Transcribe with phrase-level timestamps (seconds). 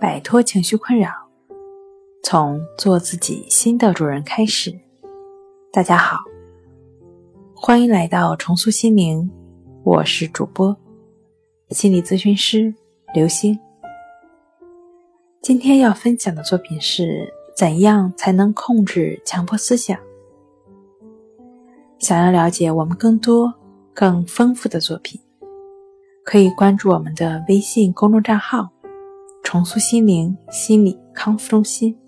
[0.00, 1.10] 摆脱情绪困扰，
[2.22, 4.72] 从做自己新的主人开始。
[5.72, 6.18] 大家好，
[7.52, 9.28] 欢迎来到重塑心灵，
[9.82, 10.76] 我是主播
[11.70, 12.72] 心理咨询师
[13.12, 13.58] 刘星。
[15.42, 19.98] 今天要分享的作品是：怎样才能控制强迫思想？
[21.98, 23.52] 想要了解我们更多、
[23.92, 25.20] 更丰富的作品，
[26.24, 28.70] 可以关注我们的微信公众账号。
[29.50, 31.98] 重塑心灵心理康复中心。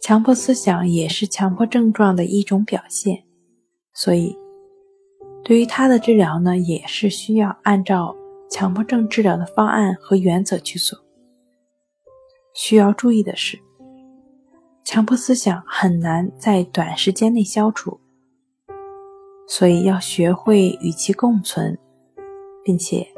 [0.00, 3.24] 强迫思想也是强迫症状的一种表现，
[3.92, 4.38] 所以
[5.42, 8.14] 对于它的治疗呢，也是需要按照
[8.48, 10.96] 强迫症治疗的方案和原则去做。
[12.54, 13.58] 需要注意的是，
[14.84, 17.98] 强迫思想很难在短时间内消除，
[19.48, 21.76] 所以要学会与其共存，
[22.62, 23.17] 并且。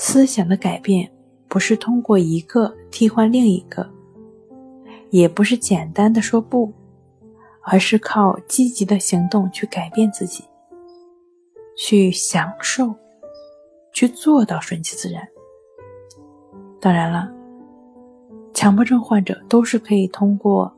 [0.00, 1.10] 思想的改变
[1.48, 3.90] 不是通过一个替换另一个，
[5.10, 6.72] 也不是简单的说不，
[7.62, 10.44] 而是靠积极的行动去改变自己，
[11.76, 12.94] 去享受，
[13.92, 15.26] 去做到顺其自然。
[16.80, 17.28] 当然了，
[18.54, 20.72] 强迫症患者都是可以通过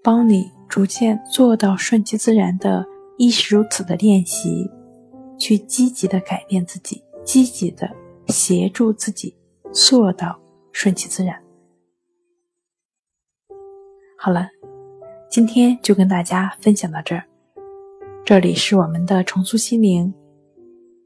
[0.00, 2.86] 帮你逐渐做到顺其自然的
[3.18, 4.70] 亦是如此的练习，
[5.36, 7.02] 去积极的改变自己。
[7.24, 7.88] 积极的
[8.28, 9.34] 协助自己
[9.72, 10.38] 做到
[10.72, 11.40] 顺其自然。
[14.16, 14.48] 好了，
[15.30, 17.24] 今天就跟大家分享到这儿。
[18.24, 20.12] 这里是我们的重塑心灵。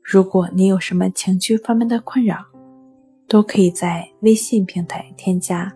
[0.03, 2.45] 如果你有什么情绪方面的困扰，
[3.29, 5.73] 都可以在微信平台添加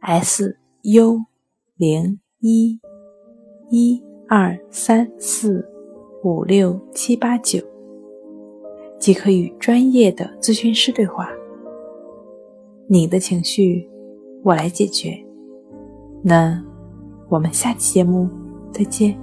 [0.00, 1.24] “s u
[1.76, 2.78] 零一
[3.70, 5.66] 一二三四
[6.22, 7.62] 五六七八九”。
[9.08, 11.30] 即可与专业的咨询师对话。
[12.86, 13.88] 你的情绪，
[14.44, 15.18] 我来解决。
[16.22, 16.62] 那
[17.30, 18.28] 我们下期节目
[18.70, 19.18] 再见。